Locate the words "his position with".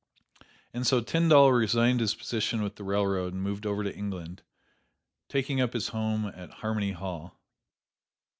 1.99-2.75